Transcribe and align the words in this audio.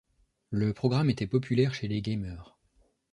Le 0.49 0.73
programme 0.73 1.11
était 1.11 1.27
populaire 1.27 1.75
chez 1.75 1.87
les 1.87 2.01
gamers. 2.01 2.57